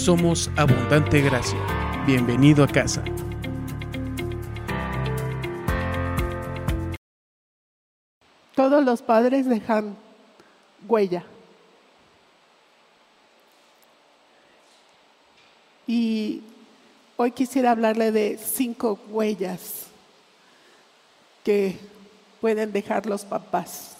[0.00, 1.58] Somos Abundante Gracia.
[2.06, 3.04] Bienvenido a casa.
[8.54, 9.94] Todos los padres dejan
[10.88, 11.22] huella.
[15.86, 16.44] Y
[17.18, 19.88] hoy quisiera hablarle de cinco huellas
[21.44, 21.78] que
[22.40, 23.99] pueden dejar los papás.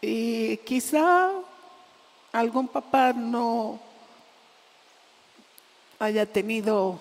[0.00, 1.30] Y quizá
[2.32, 3.80] algún papá no
[5.98, 6.98] haya tenido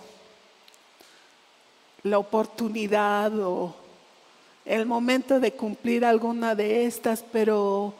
[2.03, 3.75] la oportunidad o
[4.65, 7.93] el momento de cumplir alguna de estas, pero,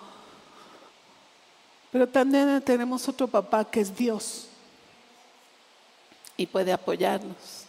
[1.92, 4.48] pero también tenemos otro papá que es Dios
[6.36, 7.66] y puede apoyarnos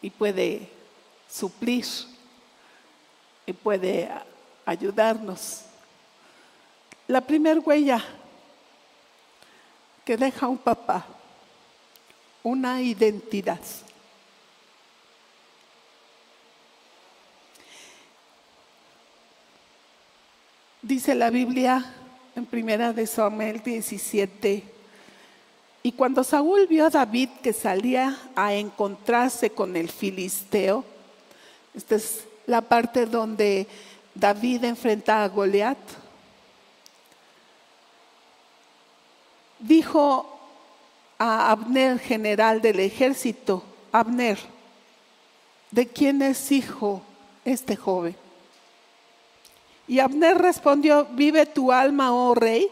[0.00, 0.68] y puede
[1.30, 1.84] suplir
[3.46, 4.08] y puede
[4.64, 5.67] ayudarnos.
[7.08, 8.04] La primera huella
[10.04, 11.04] que deja un papá,
[12.42, 13.60] una identidad.
[20.82, 21.84] Dice la Biblia
[22.36, 24.64] en primera de Samuel 17,
[25.82, 30.84] y cuando Saúl vio a David que salía a encontrarse con el filisteo,
[31.74, 33.66] esta es la parte donde
[34.14, 35.78] David enfrenta a Goliat,
[39.58, 40.26] dijo
[41.18, 44.38] a Abner, general del ejército, Abner,
[45.70, 47.02] ¿de quién es hijo
[47.44, 48.16] este joven?
[49.86, 52.68] Y Abner respondió, vive tu alma, oh rey,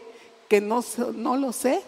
[0.47, 0.83] que no,
[1.15, 1.81] no lo sé.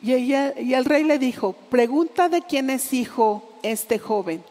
[0.00, 4.42] Y, y el rey le dijo, pregunta de quién es hijo este joven.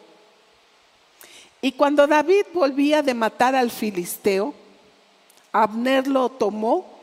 [1.62, 4.54] Y cuando David volvía de matar al filisteo,
[5.52, 7.00] Abner lo tomó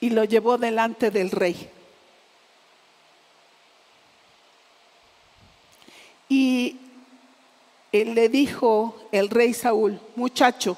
[0.00, 1.70] y lo llevó delante del rey.
[6.28, 6.76] Y
[7.92, 10.76] él le dijo el rey Saúl, muchacho,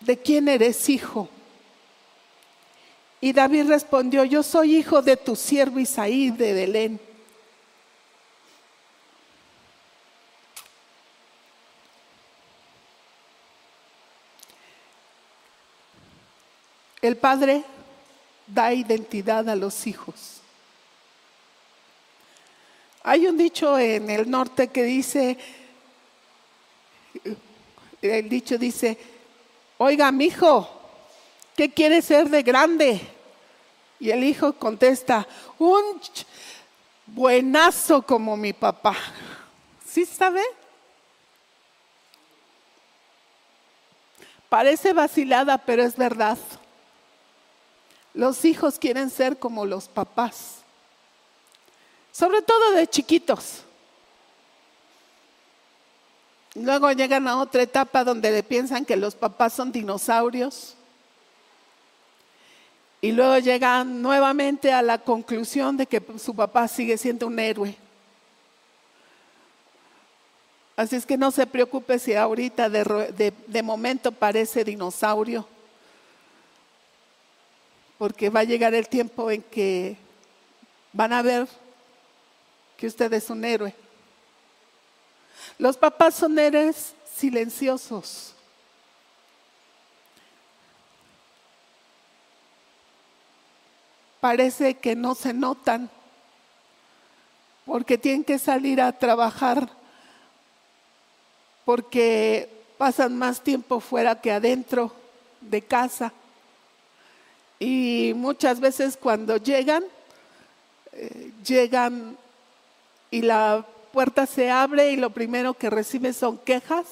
[0.00, 1.28] ¿de quién eres hijo?
[3.20, 7.09] Y David respondió, yo soy hijo de tu siervo Isaí de Belén.
[17.02, 17.64] El padre
[18.46, 20.40] da identidad a los hijos.
[23.02, 25.38] Hay un dicho en el norte que dice,
[28.02, 28.98] el dicho dice,
[29.78, 30.68] oiga, mi hijo,
[31.56, 33.00] ¿qué quiere ser de grande?
[33.98, 35.26] Y el hijo contesta,
[35.58, 36.00] un
[37.06, 38.96] buenazo como mi papá.
[39.86, 40.42] ¿Sí sabe?
[44.50, 46.38] Parece vacilada, pero es verdad.
[48.14, 50.56] Los hijos quieren ser como los papás,
[52.12, 53.62] sobre todo de chiquitos.
[56.54, 60.74] Luego llegan a otra etapa donde piensan que los papás son dinosaurios.
[63.00, 67.76] Y luego llegan nuevamente a la conclusión de que su papá sigue siendo un héroe.
[70.76, 75.46] Así es que no se preocupe si ahorita de, de momento parece dinosaurio
[78.00, 79.94] porque va a llegar el tiempo en que
[80.90, 81.46] van a ver
[82.78, 83.74] que usted es un héroe.
[85.58, 88.34] Los papás son héroes silenciosos.
[94.18, 95.90] Parece que no se notan
[97.66, 99.68] porque tienen que salir a trabajar,
[101.66, 104.90] porque pasan más tiempo fuera que adentro
[105.42, 106.14] de casa.
[107.62, 109.84] Y muchas veces cuando llegan,
[110.92, 112.16] eh, llegan
[113.10, 116.86] y la puerta se abre y lo primero que reciben son quejas,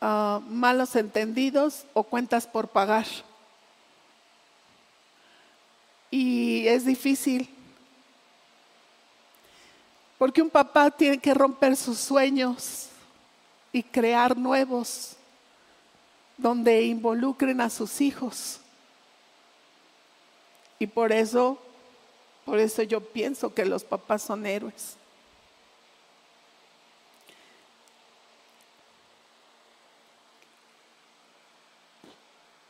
[0.00, 3.06] ah, malos entendidos o cuentas por pagar.
[6.10, 7.48] Y es difícil,
[10.18, 12.88] porque un papá tiene que romper sus sueños
[13.72, 15.16] y crear nuevos
[16.36, 18.60] donde involucren a sus hijos.
[20.84, 21.58] Y por eso,
[22.44, 24.98] por eso yo pienso que los papás son héroes.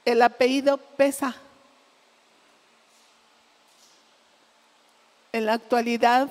[0.04, 1.34] El apellido pesa.
[5.32, 6.30] En la actualidad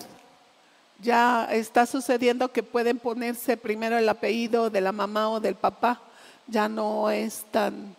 [1.00, 6.00] ya está sucediendo que pueden ponerse primero el apellido de la mamá o del papá,
[6.48, 7.94] ya no es tan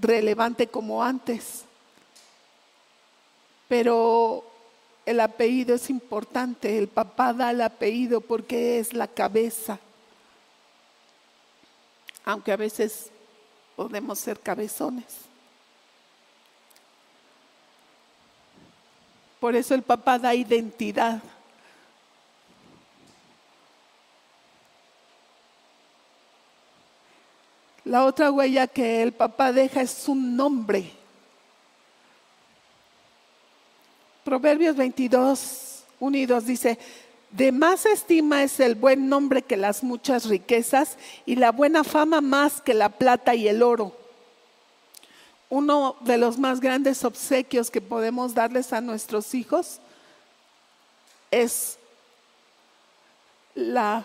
[0.00, 1.64] relevante como antes.
[3.68, 4.44] Pero
[5.04, 9.78] el apellido es importante, el papá da el apellido porque es la cabeza.
[12.24, 13.10] Aunque a veces
[13.76, 15.06] podemos ser cabezones.
[19.40, 21.22] Por eso el papá da identidad.
[27.84, 30.97] La otra huella que el papá deja es un nombre.
[34.28, 36.78] Proverbios 22, 1 y 2 dice,
[37.30, 42.20] de más estima es el buen nombre que las muchas riquezas y la buena fama
[42.20, 43.96] más que la plata y el oro.
[45.48, 49.80] Uno de los más grandes obsequios que podemos darles a nuestros hijos
[51.30, 51.78] es
[53.54, 54.04] la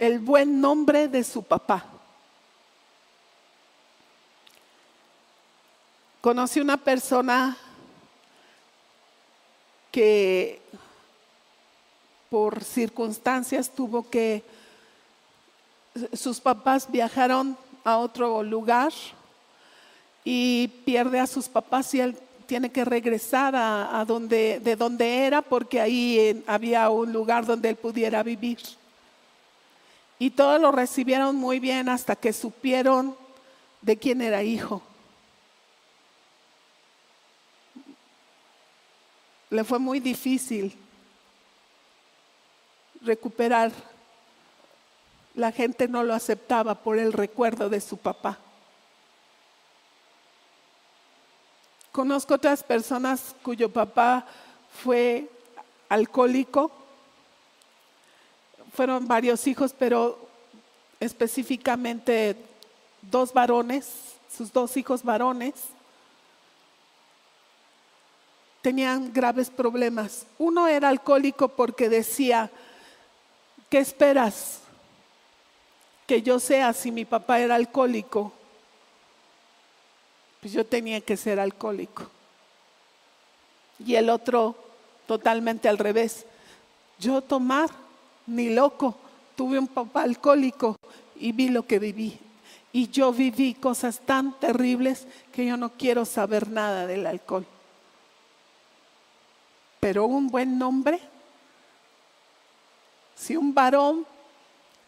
[0.00, 1.86] el buen nombre de su papá.
[6.22, 7.56] Conocí una persona
[9.90, 10.62] que
[12.30, 14.44] por circunstancias tuvo que,
[16.12, 18.92] sus papás viajaron a otro lugar
[20.22, 22.16] y pierde a sus papás y él
[22.46, 27.76] tiene que regresar a, donde, de donde era porque ahí había un lugar donde él
[27.76, 28.60] pudiera vivir.
[30.20, 33.16] Y todos lo recibieron muy bien hasta que supieron
[33.80, 34.82] de quién era hijo.
[39.52, 40.74] Le fue muy difícil
[43.02, 43.70] recuperar.
[45.34, 48.38] La gente no lo aceptaba por el recuerdo de su papá.
[51.90, 54.24] Conozco otras personas cuyo papá
[54.82, 55.30] fue
[55.90, 56.72] alcohólico
[58.72, 60.18] fueron varios hijos, pero
[60.98, 62.38] específicamente
[63.02, 65.52] dos varones, sus dos hijos varones,
[68.62, 70.24] tenían graves problemas.
[70.38, 72.50] Uno era alcohólico porque decía,
[73.68, 74.60] ¿qué esperas?
[76.06, 78.32] Que yo sea si mi papá era alcohólico.
[80.40, 82.08] Pues yo tenía que ser alcohólico.
[83.84, 84.56] Y el otro
[85.06, 86.24] totalmente al revés.
[86.98, 87.68] Yo tomar
[88.26, 88.96] ni loco.
[89.36, 90.76] Tuve un papá alcohólico
[91.16, 92.18] y vi lo que viví.
[92.72, 97.46] Y yo viví cosas tan terribles que yo no quiero saber nada del alcohol.
[99.82, 101.00] Pero un buen nombre,
[103.16, 104.06] si un varón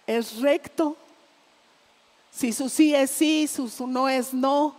[0.07, 0.97] es recto,
[2.31, 4.77] si su sí es sí, su, su no es no,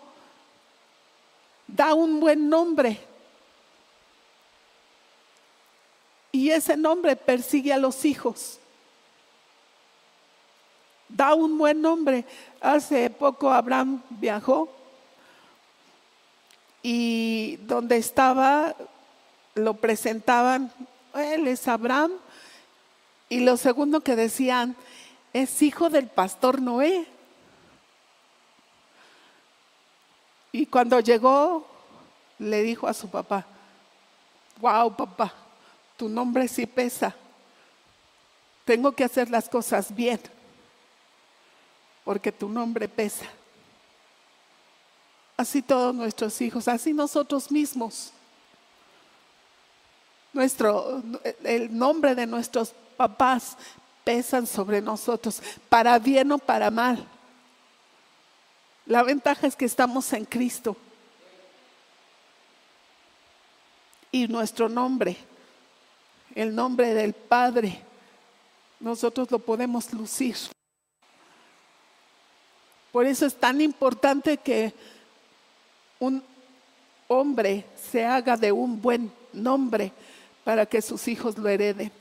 [1.67, 2.99] da un buen nombre
[6.35, 8.59] Y ese nombre persigue a los hijos.
[11.07, 12.25] Da un buen nombre.
[12.59, 14.67] Hace poco Abraham viajó
[16.83, 18.75] y donde estaba
[19.55, 20.71] lo presentaban,
[21.13, 22.11] él es Abraham.
[23.27, 24.75] Y lo segundo que decían,
[25.33, 27.07] es hijo del pastor Noé.
[30.51, 31.67] Y cuando llegó,
[32.39, 33.45] le dijo a su papá,
[34.61, 35.33] wow papá,
[35.97, 37.15] tu nombre sí pesa.
[38.63, 40.19] Tengo que hacer las cosas bien,
[42.03, 43.25] porque tu nombre pesa.
[45.37, 48.13] Así todos nuestros hijos, así nosotros mismos.
[50.35, 51.01] Nuestro,
[51.43, 53.57] el nombre de nuestros papás
[54.03, 57.07] pesan sobre nosotros, para bien o para mal.
[58.85, 60.77] La ventaja es que estamos en Cristo.
[64.11, 65.17] Y nuestro nombre
[66.35, 67.81] el nombre del Padre,
[68.81, 70.35] nosotros lo podemos lucir.
[72.91, 74.73] Por eso es tan importante que
[75.99, 76.21] un
[77.07, 79.93] hombre se haga de un buen nombre
[80.45, 81.91] para que sus hijos lo hereden.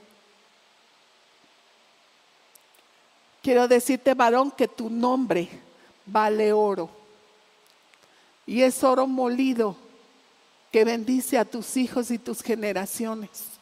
[3.42, 5.48] Quiero decirte, varón, que tu nombre
[6.06, 6.88] vale oro.
[8.46, 9.76] Y es oro molido
[10.70, 13.54] que bendice a tus hijos y tus generaciones.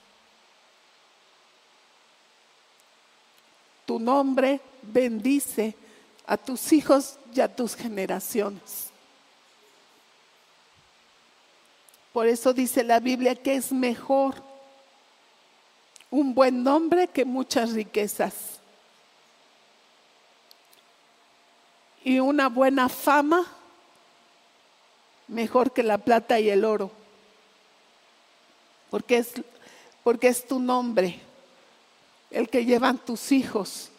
[3.93, 5.75] tu nombre bendice
[6.27, 8.91] a tus hijos y a tus generaciones.
[12.13, 14.43] Por eso dice la Biblia que es mejor
[16.13, 18.35] un buen nombre que muchas riquezas.
[22.05, 23.47] Y una buena fama
[25.27, 26.91] mejor que la plata y el oro.
[28.91, 29.33] Porque es,
[30.05, 31.19] porque es tu nombre
[32.31, 33.91] el que llevan tus hijos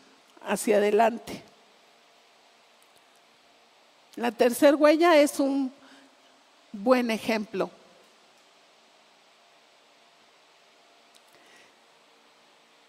[0.45, 1.43] hacia adelante.
[4.17, 5.73] La tercera huella es un
[6.71, 7.71] buen ejemplo.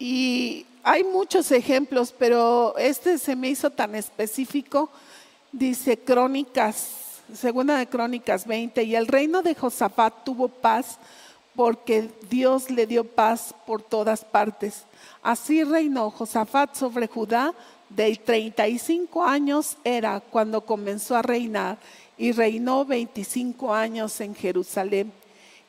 [0.07, 4.91] Y hay muchos ejemplos, pero este se me hizo tan específico.
[5.51, 10.99] Dice Crónicas, segunda de Crónicas 20, y el reino de Josafat tuvo paz
[11.55, 14.83] porque Dios le dio paz por todas partes.
[15.23, 17.55] Así reinó Josafat sobre Judá
[17.89, 21.79] de 35 años era cuando comenzó a reinar
[22.15, 25.11] y reinó 25 años en Jerusalén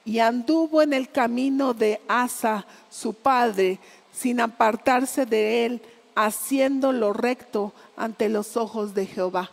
[0.07, 3.81] y anduvo en el camino de Asa, su padre,
[4.17, 5.83] sin apartarse de él,
[6.15, 9.51] haciendo lo recto ante los ojos de Jehová.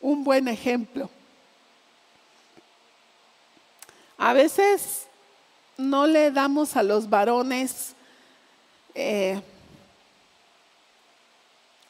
[0.00, 1.08] Un buen ejemplo.
[4.16, 5.06] A veces
[5.76, 7.94] no le damos a los varones
[8.94, 9.40] eh,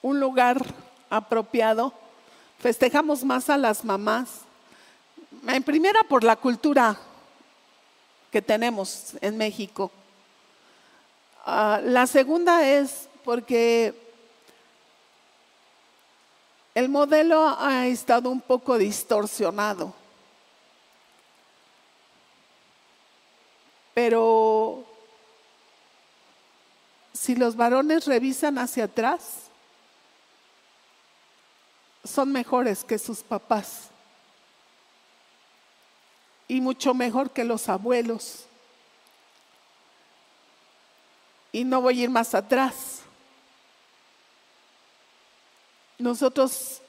[0.03, 0.63] un lugar
[1.09, 1.95] apropiado.
[2.59, 4.41] Festejamos más a las mamás.
[5.47, 6.99] En primera por la cultura
[8.31, 9.91] que tenemos en México.
[11.51, 13.95] Ah, la segunda es porque
[16.75, 19.95] el modelo ha estado un poco distorsionado.
[23.95, 24.85] Pero
[27.15, 29.45] si los varones revisan hacia atrás,
[32.05, 33.89] son mejores que sus papás
[36.47, 38.45] y mucho mejor que los abuelos.
[41.53, 43.01] Y no voy a ir más atrás.
[45.99, 46.81] Nosotros,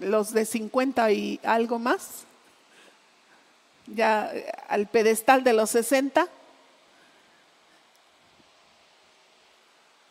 [0.00, 2.24] los de 50 y algo más,
[3.86, 4.32] ya
[4.68, 6.28] al pedestal de los 60,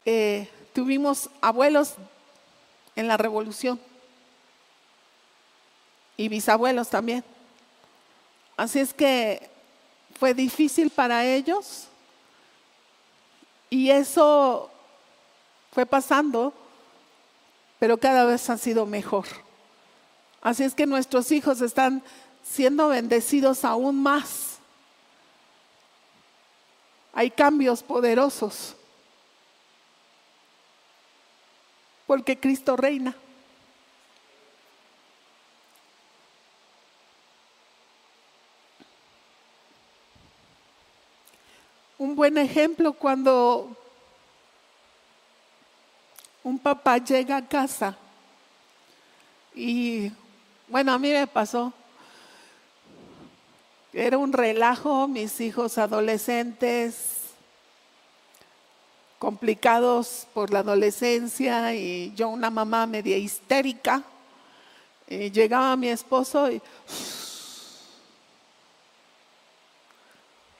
[0.05, 1.95] eh, tuvimos abuelos
[2.95, 3.79] en la revolución
[6.17, 7.23] y bisabuelos también.
[8.57, 9.49] Así es que
[10.19, 11.87] fue difícil para ellos
[13.69, 14.69] y eso
[15.71, 16.53] fue pasando,
[17.79, 19.25] pero cada vez ha sido mejor.
[20.41, 22.03] Así es que nuestros hijos están
[22.43, 24.59] siendo bendecidos aún más.
[27.13, 28.75] Hay cambios poderosos.
[32.05, 33.15] Porque Cristo reina.
[42.17, 43.77] Buen ejemplo cuando
[46.43, 47.95] un papá llega a casa
[49.53, 50.11] y,
[50.67, 51.71] bueno, a mí me pasó,
[53.93, 57.21] era un relajo, mis hijos adolescentes,
[59.19, 64.01] complicados por la adolescencia y yo una mamá media histérica.
[65.07, 66.59] Y llegaba mi esposo y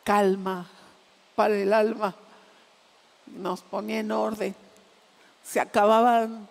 [0.04, 0.70] calma,
[1.38, 2.16] para el alma.
[3.28, 4.56] Nos ponía en orden.
[5.44, 6.50] Se acababan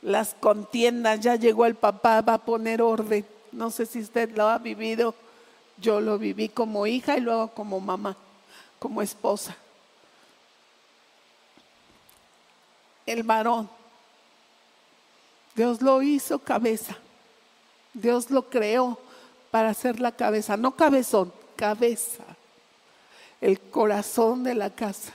[0.00, 3.24] las contiendas, ya llegó el papá, va a poner orden.
[3.52, 5.14] No sé si usted lo ha vivido.
[5.78, 8.16] Yo lo viví como hija y luego como mamá,
[8.80, 9.56] como esposa.
[13.06, 13.70] El varón.
[15.54, 16.96] Dios lo hizo cabeza.
[17.94, 18.98] Dios lo creó
[19.52, 22.24] para hacer la cabeza, no cabezón, cabeza
[23.42, 25.12] el corazón de la casa.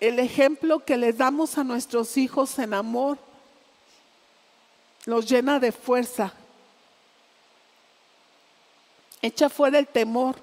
[0.00, 3.18] El ejemplo que le damos a nuestros hijos en amor
[5.04, 6.32] los llena de fuerza.
[9.20, 10.36] Echa fuera el temor.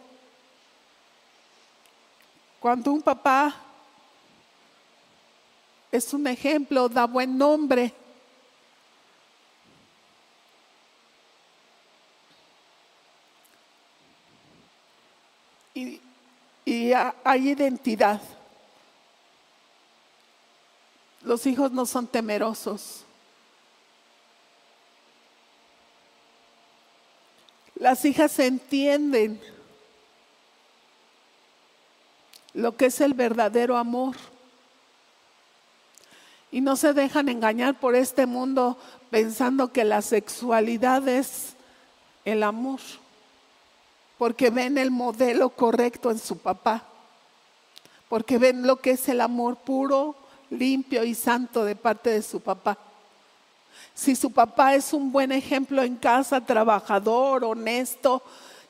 [2.60, 3.56] Cuando un papá
[5.92, 7.92] es un ejemplo, da buen nombre,
[17.24, 18.22] hay identidad.
[21.22, 23.04] Los hijos no son temerosos.
[27.76, 29.40] Las hijas entienden
[32.54, 34.16] lo que es el verdadero amor.
[36.50, 38.78] Y no se dejan engañar por este mundo
[39.10, 41.56] pensando que la sexualidad es
[42.26, 42.80] el amor
[44.18, 46.84] porque ven el modelo correcto en su papá,
[48.10, 50.16] porque ven lo que es el amor puro,
[50.50, 52.78] limpio y santo de parte de su papá.
[53.94, 58.24] Si su papá es un buen ejemplo en casa, trabajador, honesto,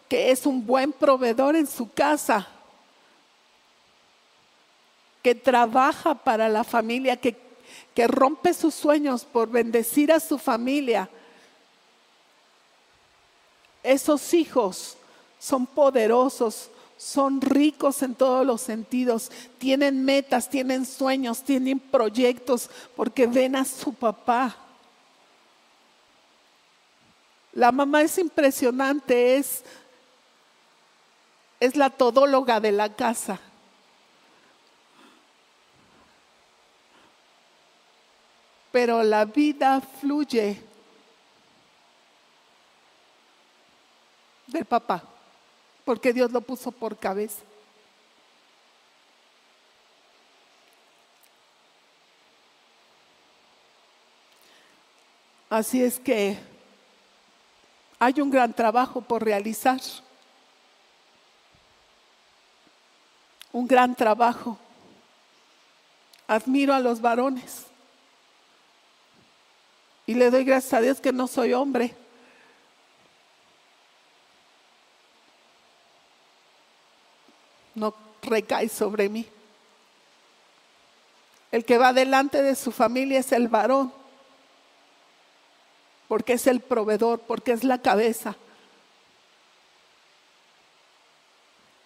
[0.10, 2.48] que es un buen proveedor en su casa,
[5.22, 7.38] que trabaja para la familia, que,
[7.94, 11.10] que rompe sus sueños por bendecir a su familia.
[13.84, 14.98] Esos hijos
[15.40, 23.28] son poderosos, son ricos en todos los sentidos, tienen metas, tienen sueños, tienen proyectos, porque
[23.28, 24.56] ven a su papá.
[27.54, 29.64] La mamá es impresionante, es,
[31.60, 33.40] es la todóloga de la casa.
[38.72, 40.62] Pero la vida fluye
[44.48, 45.17] del papá
[45.88, 47.42] porque Dios lo puso por cabeza.
[55.50, 56.38] Así es que
[57.98, 59.80] hay un gran trabajo por realizar.
[63.54, 64.60] Un gran trabajo.
[66.28, 67.66] Admiro a los varones.
[70.06, 71.96] Y le doy gracias a Dios que no soy hombre.
[77.78, 79.26] No recae sobre mí.
[81.52, 83.94] El que va delante de su familia es el varón,
[86.08, 88.36] porque es el proveedor, porque es la cabeza.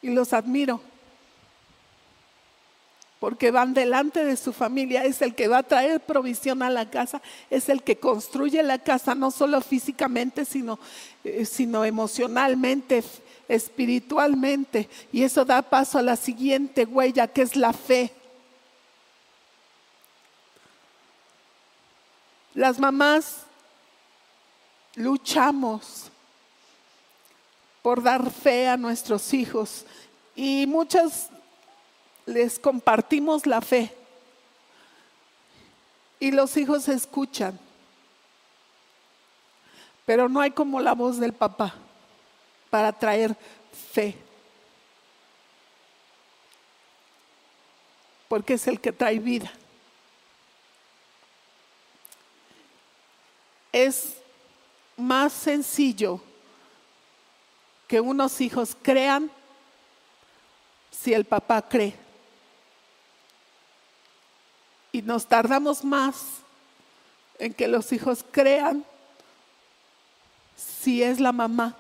[0.02, 0.82] Y los admiro,
[3.20, 6.90] porque van delante de su familia, es el que va a traer provisión a la
[6.90, 7.22] casa,
[7.52, 10.80] es el que construye la casa, no solo físicamente, sino,
[11.24, 13.04] eh, sino emocionalmente,
[13.52, 14.90] espiritualmente.
[15.12, 18.14] Y eso da paso a la siguiente huella, que es la fe.
[22.54, 23.44] Las mamás
[24.96, 26.10] luchamos
[27.82, 29.86] por dar fe a nuestros hijos
[30.36, 31.30] y muchas
[32.26, 33.94] les compartimos la fe
[36.20, 37.58] y los hijos escuchan,
[40.06, 41.74] pero no hay como la voz del papá
[42.72, 43.38] para traer
[43.94, 44.18] fe.
[48.28, 49.52] Porque es el que trae vida.
[53.72, 54.16] Es
[54.98, 56.22] más sencillo
[57.88, 59.30] que unos hijos crean
[60.92, 61.94] si el papá cree.
[64.94, 66.38] Y nos tardamos más
[67.38, 68.86] en que los hijos crean
[70.56, 71.76] si es la mamá.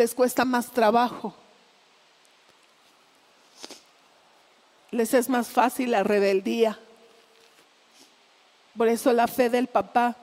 [0.00, 1.34] Les cuesta más trabajo.
[4.90, 6.78] Les es más fácil la rebeldía.
[8.78, 10.16] Por eso la fe del papá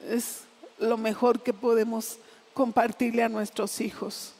[0.00, 0.40] es
[0.80, 2.18] lo mejor que podemos
[2.54, 4.32] compartirle a nuestros hijos.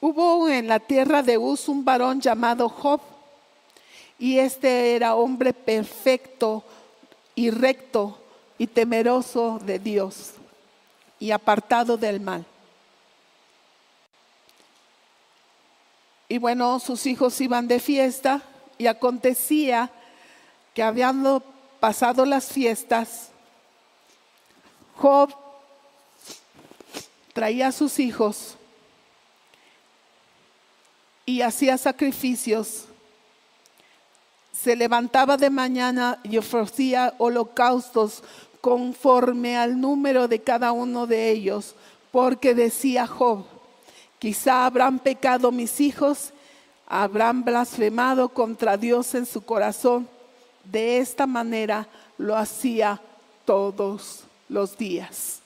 [0.00, 3.00] Hubo en la tierra de Uz un varón llamado Job,
[4.16, 6.62] y este era hombre perfecto
[7.34, 8.16] y recto
[8.58, 10.34] y temeroso de Dios
[11.20, 12.44] y apartado del mal.
[16.28, 18.42] Y bueno, sus hijos iban de fiesta
[18.78, 19.90] y acontecía
[20.74, 21.42] que habiendo
[21.78, 23.28] pasado las fiestas,
[24.96, 25.34] Job
[27.32, 28.56] traía a sus hijos
[31.26, 32.84] y hacía sacrificios.
[34.52, 38.22] Se levantaba de mañana y ofrecía holocaustos
[38.60, 41.74] conforme al número de cada uno de ellos,
[42.10, 43.44] porque decía Job,
[44.18, 46.32] quizá habrán pecado mis hijos,
[46.86, 50.08] habrán blasfemado contra Dios en su corazón.
[50.64, 51.86] De esta manera
[52.18, 53.00] lo hacía
[53.44, 55.40] todos los días.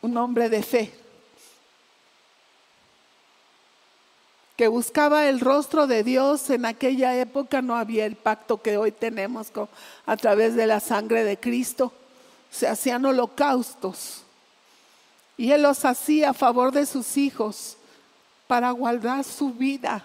[0.00, 1.01] Un hombre de fe.
[4.56, 8.92] Que buscaba el rostro de Dios, en aquella época no había el pacto que hoy
[8.92, 9.50] tenemos
[10.06, 11.92] a través de la sangre de Cristo.
[12.50, 14.22] Se hacían holocaustos.
[15.36, 17.76] Y Él los hacía a favor de sus hijos
[18.46, 20.04] para guardar su vida.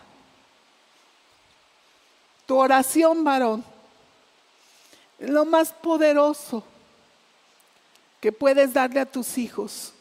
[2.45, 3.63] Tu oración, varón,
[5.19, 6.63] lo más poderoso
[8.21, 9.91] que puedes darle a tus hijos.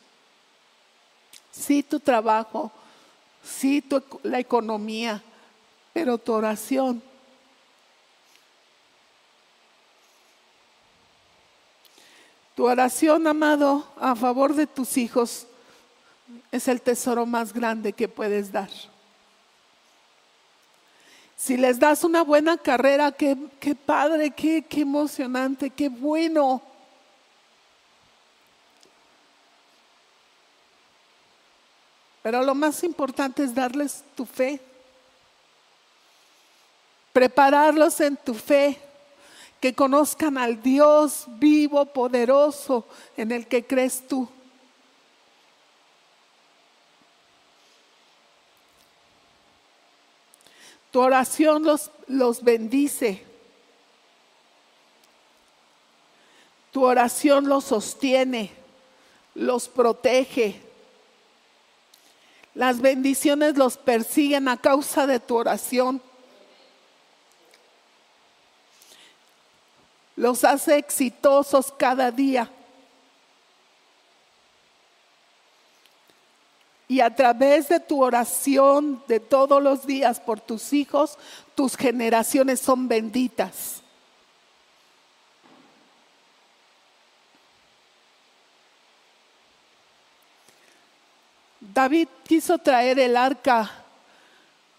[1.51, 2.71] Sí, tu trabajo,
[3.47, 3.83] sí
[4.23, 5.23] la economía,
[5.93, 7.03] pero tu oración.
[12.55, 15.47] Tu oración, amado, a favor de tus hijos
[16.51, 18.71] es el tesoro más grande que puedes dar.
[21.37, 23.37] Si les das una buena carrera, qué,
[23.85, 26.63] padre, qué, qué emocionante, qué bueno.
[32.27, 34.61] Pero lo más importante es darles tu fe.
[37.13, 38.81] Prepararlos en tu fe.
[39.61, 42.85] Que conozcan al Dios vivo, poderoso,
[43.17, 44.29] en el que crees tú.
[50.91, 53.25] Tu oración los, los bendice.
[56.73, 58.51] Tu oración los sostiene,
[59.37, 60.66] los protege.
[62.57, 66.01] Las bendiciones los persiguen a causa de tu oración.
[70.17, 72.51] Los hace exitosos cada día.
[76.89, 81.19] Y a través de tu oración de todos los días por tus hijos,
[81.55, 83.83] tus generaciones son benditas.
[91.77, 93.71] David quiso traer el arca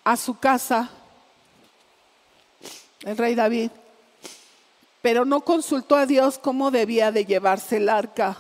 [0.04, 0.90] a su casa,
[3.04, 3.70] el rey David,
[5.04, 8.36] pero no consultó a Dios cómo debía de llevarse el arca.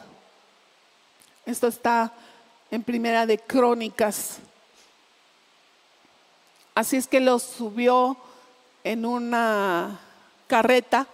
[1.45, 2.11] Esto está
[2.71, 4.39] en primera de Crónicas.
[6.73, 8.17] Así es que lo subió
[8.83, 9.99] en una
[10.47, 11.05] carreta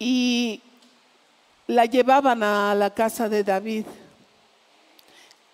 [0.00, 0.60] y
[1.68, 3.86] la llevaban a la casa de David.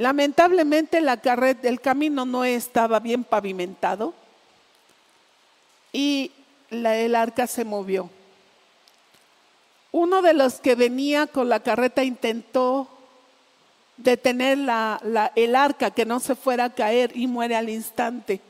[0.01, 1.21] Lamentablemente la
[1.63, 4.15] el camino no estaba bien pavimentado
[5.93, 6.33] y
[6.71, 8.09] el arca se movió.
[9.93, 12.89] Uno de los que venía con la carreta intentó
[13.99, 14.59] detener
[15.35, 18.41] el arca que no se fuera a caer y muere al instante.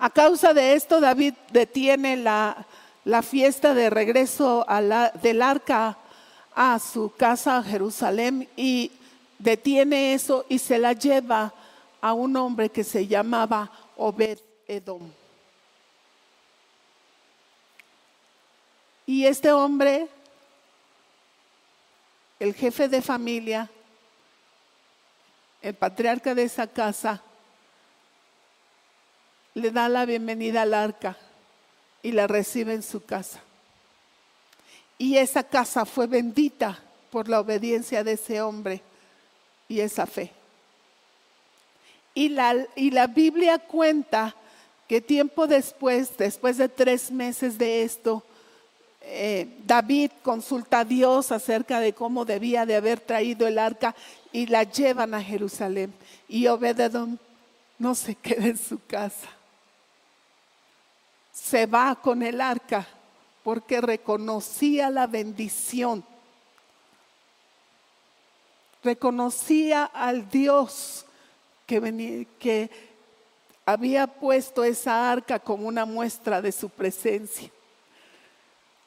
[0.00, 2.66] A causa de esto, David detiene la,
[3.22, 4.66] fiesta de regreso
[5.22, 5.96] del arca
[6.54, 8.92] a su casa a Jerusalén y
[9.38, 11.52] detiene eso y se la lleva
[12.00, 15.10] a un hombre que se llamaba Obed Edom.
[19.06, 20.08] Y este hombre,
[22.38, 23.68] el jefe de familia,
[25.60, 27.22] el patriarca de esa casa,
[29.54, 31.16] le da la bienvenida al arca
[32.02, 33.40] y la recibe en su casa.
[35.02, 36.78] Y esa casa fue bendita
[37.10, 38.80] por la obediencia de ese hombre
[39.66, 40.30] y esa fe.
[42.14, 44.32] Y la, y la Biblia cuenta
[44.86, 48.22] que tiempo después, después de tres meses de esto,
[49.00, 53.96] eh, David consulta a Dios acerca de cómo debía de haber traído el arca
[54.30, 55.92] y la llevan a Jerusalén.
[56.28, 57.18] Y Obededón
[57.76, 59.30] no se queda en su casa.
[61.32, 62.86] Se va con el arca
[63.42, 66.04] porque reconocía la bendición.
[68.84, 71.06] Reconocía al Dios
[71.66, 72.70] que, que
[73.64, 77.50] había puesto esa arca como una muestra de su presencia.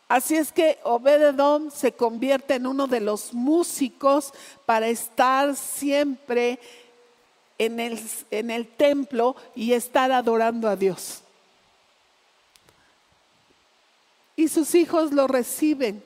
[0.08, 4.34] Así es que Obededom se convierte en uno de los músicos
[4.66, 6.60] para estar siempre
[7.58, 11.25] en el templo y estar adorando a Dios
[14.36, 16.04] y sus hijos lo reciben.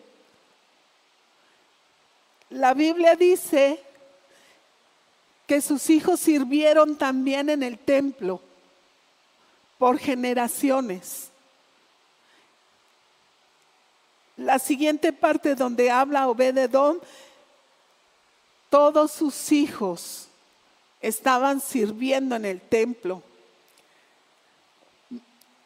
[2.50, 3.82] La Biblia dice
[5.48, 8.42] que sus hijos sirvieron también en el templo
[9.78, 11.30] por generaciones.
[14.38, 17.02] La siguiente parte donde habla Obededón,
[18.70, 20.28] todos sus hijos
[21.02, 23.24] estaban sirviendo en el templo,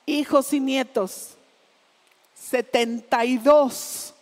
[0.06, 1.36] hijos y nietos.
[2.49, 4.13] 72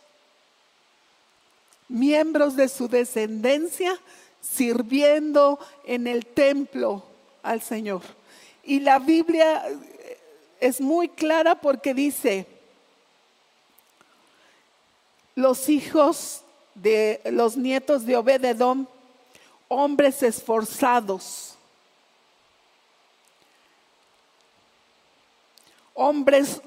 [1.88, 4.00] miembros de su descendencia
[4.42, 7.04] sirviendo en el templo
[7.44, 8.02] al Señor.
[8.64, 9.64] Y la Biblia
[10.60, 12.48] es muy clara porque dice,
[15.36, 16.44] los hijos
[16.76, 18.88] de los nietos de Obededom,
[19.68, 21.56] hombres esforzados,
[25.94, 26.62] hombres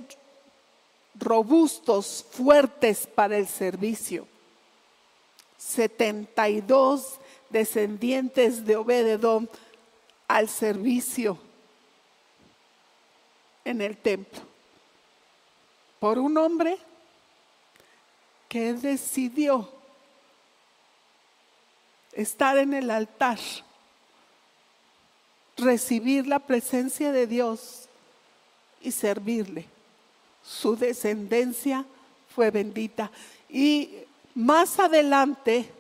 [1.25, 4.27] robustos, fuertes para el servicio.
[5.57, 7.19] 72
[7.51, 9.49] descendientes de Obededón
[10.29, 11.39] al servicio
[13.65, 14.43] en el templo.
[15.99, 16.79] Por un hombre
[18.49, 19.73] que decidió
[22.13, 23.39] estar en el altar,
[25.57, 27.89] recibir la presencia de Dios
[28.83, 29.74] y servirle
[30.45, 31.85] su descendencia
[32.35, 33.11] fue bendita.
[33.49, 33.91] Y
[34.35, 35.71] más adelante,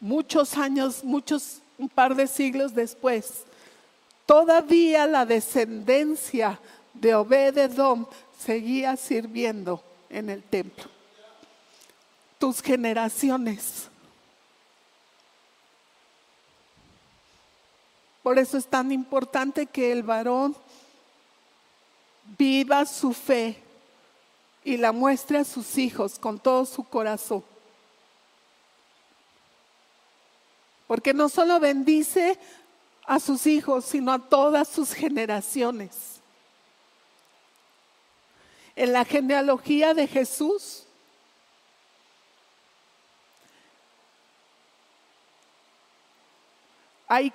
[0.00, 3.44] muchos años, muchos, un par de siglos después,
[4.26, 6.60] todavía la descendencia
[6.92, 8.06] de Obededom
[8.38, 10.84] seguía sirviendo en el templo.
[12.38, 13.88] Tus generaciones.
[18.22, 20.54] Por eso es tan importante que el varón
[22.36, 23.62] viva su fe
[24.64, 27.44] y la muestre a sus hijos con todo su corazón.
[30.86, 32.38] Porque no solo bendice
[33.06, 36.20] a sus hijos, sino a todas sus generaciones.
[38.76, 40.84] En la genealogía de Jesús,
[47.08, 47.32] hay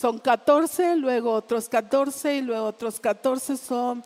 [0.00, 4.02] son 14, luego otros 14 y luego otros 14 son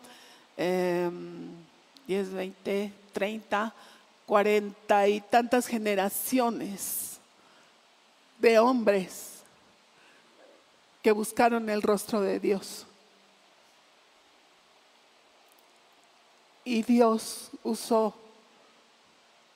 [0.56, 3.74] 10, 20, 30,
[4.26, 7.20] 40 y tantas generaciones
[8.40, 9.44] de hombres
[11.00, 12.86] que buscaron el rostro de Dios.
[16.64, 18.16] Y Dios usó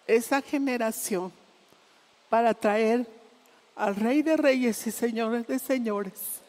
[0.06, 1.32] esa generación
[2.30, 3.17] para traer
[3.78, 6.40] al Rey de Reyes y Señores de Señores,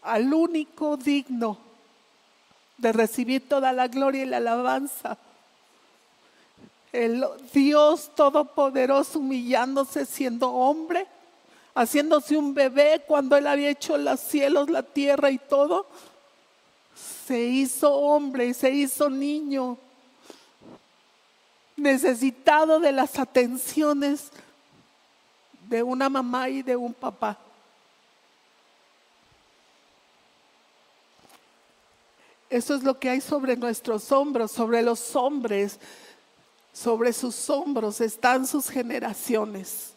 [0.00, 1.58] al único digno
[2.78, 5.18] de recibir toda la gloria y la alabanza.
[6.92, 11.08] El Dios Todopoderoso humillándose siendo hombre,
[11.74, 15.88] haciéndose un bebé cuando Él había hecho los cielos, la tierra y todo,
[17.26, 19.78] se hizo hombre, se hizo niño,
[21.76, 24.30] necesitado de las atenciones
[25.68, 27.38] de una mamá y de un papá.
[32.50, 35.80] Eso es lo que hay sobre nuestros hombros, sobre los hombres,
[36.72, 39.92] sobre sus hombros están sus generaciones.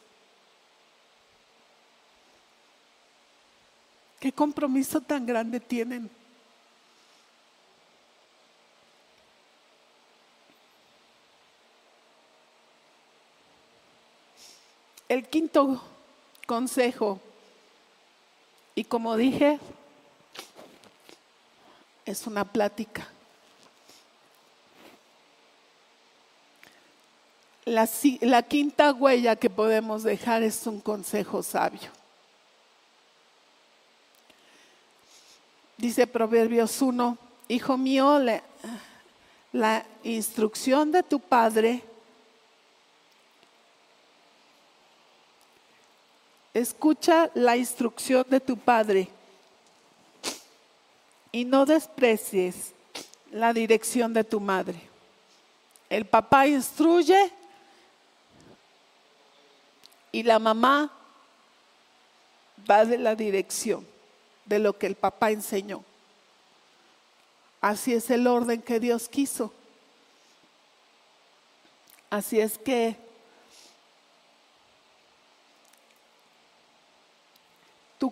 [4.20, 6.10] ¿Qué compromiso tan grande tienen?
[15.08, 15.82] El quinto
[16.46, 17.20] consejo,
[18.76, 19.58] y como dije,
[22.06, 23.08] es una plática.
[27.64, 27.88] La,
[28.22, 31.90] la, quinta huella que podemos dejar es un consejo sabio.
[35.78, 37.18] Dice Proverbios 1,
[37.50, 38.42] Hijo mío, la,
[39.54, 41.84] la instrucción de tu padre
[46.58, 49.08] Escucha la instrucción de tu padre
[51.32, 52.74] y no desprecies
[53.30, 54.82] la dirección de tu madre.
[55.88, 57.32] El papá instruye
[60.12, 60.92] y la mamá
[62.68, 63.86] va de la dirección
[64.44, 65.84] de lo que el papá enseñó.
[67.62, 69.54] Así es el orden que Dios quiso.
[72.10, 73.07] Así es que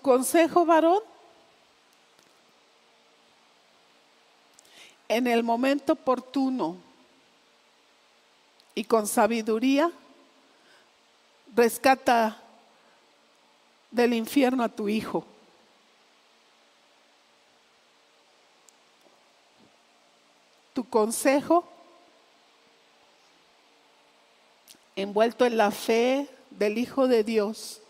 [0.05, 1.01] consejo, varón,
[5.07, 6.77] en el momento oportuno
[8.75, 9.91] y con sabiduría,
[11.55, 12.39] rescata
[13.89, 15.25] del infierno a tu hijo.
[20.75, 21.67] Tu consejo,
[24.95, 27.81] envuelto en la fe del Hijo de Dios,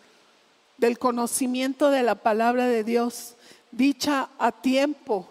[0.77, 3.35] del conocimiento de la palabra de Dios,
[3.71, 5.27] dicha a tiempo,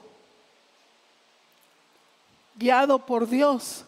[2.56, 3.84] guiado por Dios,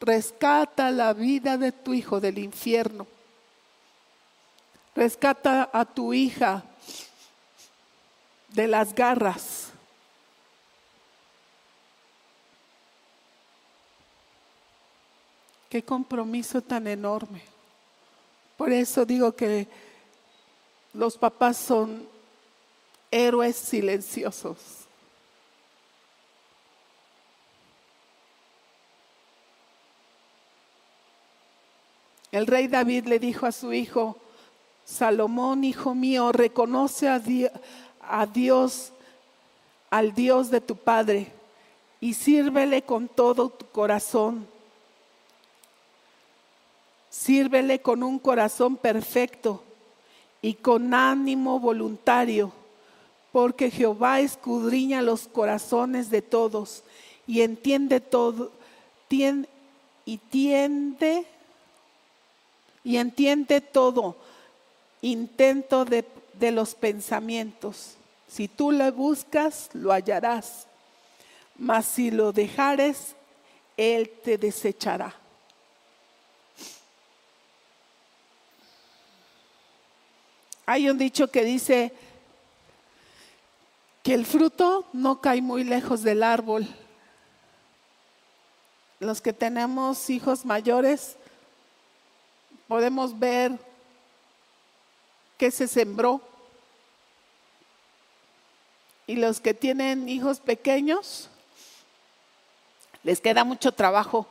[0.00, 3.06] rescata la vida de tu hijo del infierno.
[4.94, 6.64] Rescata a tu hija
[8.48, 9.68] de las garras.
[15.68, 17.42] Qué compromiso tan enorme.
[18.56, 19.68] Por eso digo que
[20.96, 22.08] los papás son
[23.10, 24.56] héroes silenciosos.
[32.32, 34.16] El rey David le dijo a su hijo,
[34.84, 37.18] Salomón, hijo mío, reconoce a,
[38.26, 38.92] Dios,
[39.90, 41.32] al Dios de tu Padre,
[42.00, 44.46] y sírvele con todo tu corazón.
[47.10, 49.62] Sírvele con un corazón perfecto
[50.42, 52.52] y con ánimo voluntario,
[53.32, 56.82] porque Jehová escudriña los corazones de todos
[57.26, 58.52] y entiende todo,
[59.08, 61.26] y tiende
[62.84, 64.16] y entiende todo
[65.02, 67.96] intento de, de los pensamientos.
[68.28, 70.66] Si tú le buscas, lo hallarás,
[71.58, 73.16] mas si lo dejares,
[73.76, 75.14] él te desechará.
[80.66, 81.92] Hay un dicho que dice
[84.02, 86.66] que el fruto no cae muy lejos del árbol.
[88.98, 91.16] Los que tenemos hijos mayores
[92.66, 93.58] podemos ver
[95.38, 96.20] que se sembró.
[99.06, 101.30] Y los que tienen hijos pequeños,
[103.04, 104.26] les queda mucho trabajo.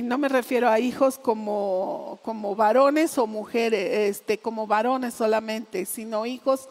[0.00, 5.84] Y no me refiero a hijos como, como varones o mujeres, este, como varones solamente,
[5.84, 6.70] sino hijos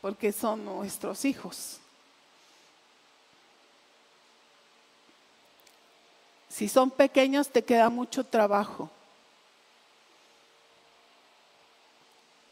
[0.00, 1.80] porque son nuestros hijos.
[6.48, 8.88] Si son pequeños te queda mucho trabajo.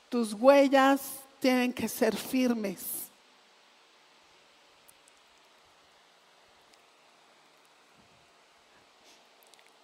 [0.08, 1.00] Tus huellas
[1.38, 3.09] tienen que ser firmes.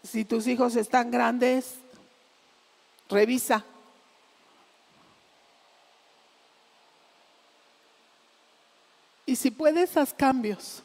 [0.07, 1.75] Si tus hijos están grandes,
[3.09, 3.64] revisa.
[9.25, 10.83] Y si puedes, haz cambios.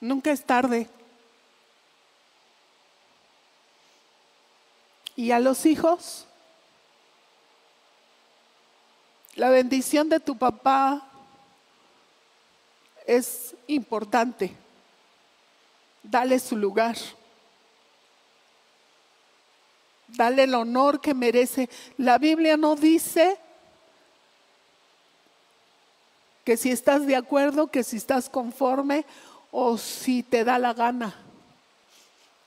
[0.00, 0.88] Nunca es tarde.
[5.14, 6.26] Y a los hijos,
[9.36, 11.08] la bendición de tu papá
[13.06, 14.52] es importante.
[16.02, 16.96] Dale su lugar.
[20.16, 21.68] Dale el honor que merece.
[21.96, 23.36] La Biblia no dice
[26.44, 29.04] que si estás de acuerdo, que si estás conforme
[29.50, 31.14] o si te da la gana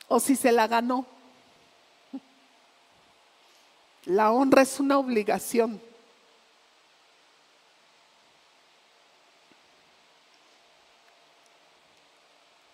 [0.08, 1.06] o si se la ganó.
[4.06, 5.82] La honra es una obligación.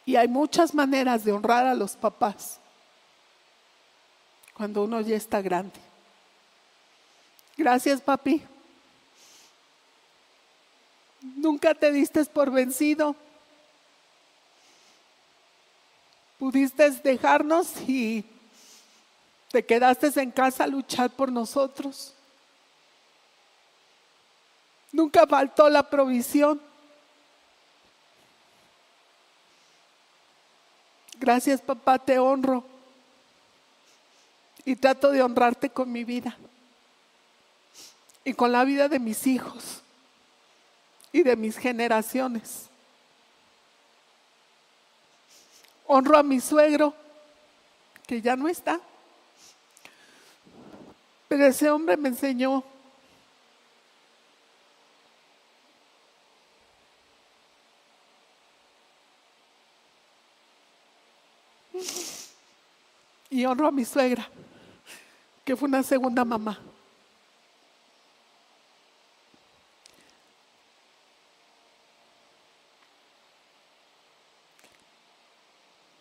[0.06, 2.60] Y hay muchas maneras de honrar a los papás
[4.54, 5.80] cuando uno ya está grande.
[7.58, 8.42] Gracias, papi.
[11.22, 13.16] Nunca te diste por vencido.
[16.38, 18.26] Pudiste dejarnos y
[19.50, 22.14] te quedaste en casa luchar por nosotros.
[24.92, 26.62] Nunca faltó la provisión.
[31.18, 32.73] Gracias papá, te honro.
[34.66, 36.38] Y trato de honrarte con mi vida.
[38.24, 39.82] Y con la vida de mis hijos
[41.12, 42.70] y de mis generaciones.
[45.86, 46.94] Honro a mi suegro,
[48.08, 48.80] que ya no está.
[51.28, 52.64] Pero ese hombre me enseñó
[63.34, 64.30] y honro a mi suegra,
[65.44, 66.60] que fue una segunda mamá.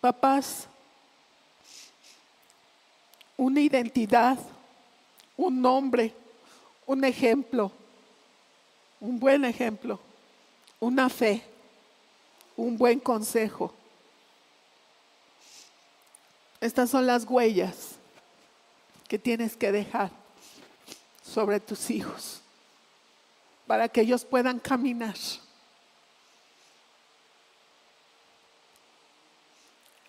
[0.01, 0.67] Papás,
[3.37, 4.37] una identidad,
[5.37, 6.15] un nombre,
[6.87, 7.71] un ejemplo,
[9.01, 10.01] un buen ejemplo,
[10.81, 11.45] una fe,
[12.57, 13.73] un buen consejo.
[16.61, 18.02] Estas son las huellas
[19.13, 20.11] que tienes que dejar
[21.23, 22.41] sobre tus hijos
[23.67, 25.15] para que ellos puedan caminar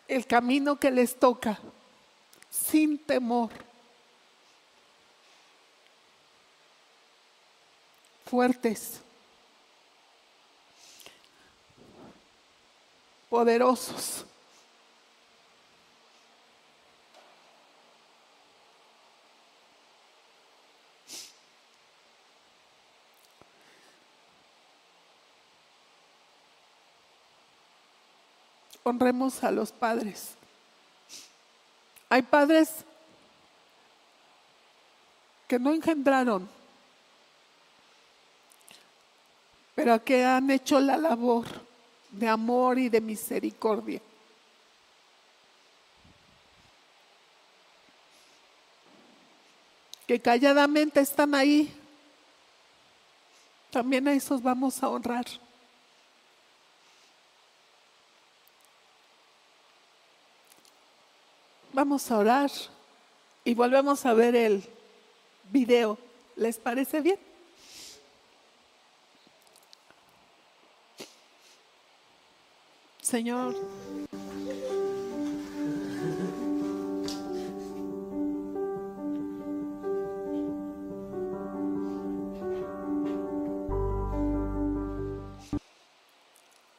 [0.07, 1.59] el camino que les toca
[2.49, 3.51] sin temor.
[8.23, 9.01] Fuertes,
[13.29, 14.25] poderosos.
[28.83, 30.35] Honremos a los padres.
[32.09, 32.69] Hay padres
[35.47, 36.47] que no engendraron,
[39.73, 41.47] pero que han hecho la labor
[42.11, 44.01] de amor y de misericordia.
[50.07, 51.73] que calladamente están ahí,
[53.71, 55.25] también a esos vamos a honrar.
[61.73, 62.51] Vamos a orar
[63.43, 64.63] y volvemos a ver el
[65.51, 65.97] video.
[66.35, 67.19] ¿Les parece bien?
[73.01, 73.55] Señor.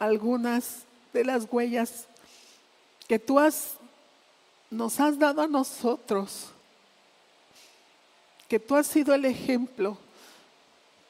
[0.04, 2.06] algunas de las huellas
[3.08, 3.78] que tú has,
[4.74, 6.48] nos has dado a nosotros,
[8.48, 9.96] que tú has sido el ejemplo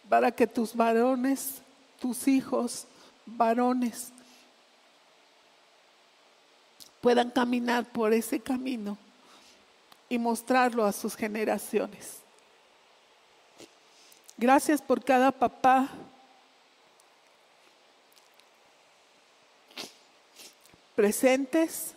[0.09, 1.63] para que tus varones,
[1.99, 2.87] tus hijos
[3.25, 4.13] varones,
[7.01, 8.99] puedan caminar por ese camino
[10.11, 12.19] y mostrarlo a sus generaciones.
[14.37, 15.89] Gracias por cada papá
[20.95, 21.95] presentes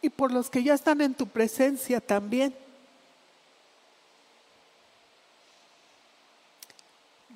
[0.00, 2.54] y por los que ya están en tu presencia también.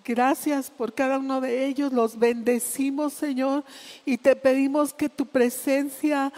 [0.05, 1.93] Gracias por cada uno de ellos.
[1.93, 3.65] Los bendecimos, Señor,
[4.05, 6.33] y te pedimos que tu presencia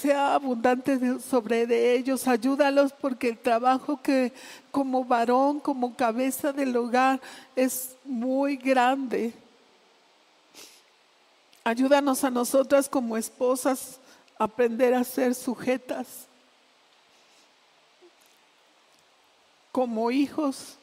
[0.00, 2.26] sea abundante sobre de ellos.
[2.26, 4.32] Ayúdalos porque el trabajo que
[4.70, 7.20] como varón, como cabeza del hogar,
[7.54, 9.34] es muy grande.
[11.62, 13.98] Ayúdanos a nosotras como esposas
[14.38, 16.26] aprender a ser sujetas,
[19.72, 20.76] como hijos,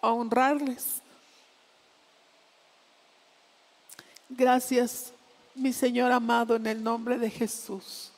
[0.00, 1.02] a honrarles.
[4.28, 5.12] Gracias,
[5.54, 8.12] mi Señor amado, en el nombre de Jesús.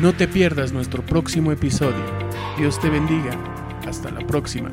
[0.00, 2.04] No te pierdas nuestro próximo episodio.
[2.58, 3.32] Dios te bendiga.
[3.86, 4.70] Hasta la próxima.